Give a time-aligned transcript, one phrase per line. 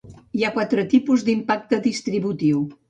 [0.39, 2.69] Hi ha quatre tipus d"impacte distributiu.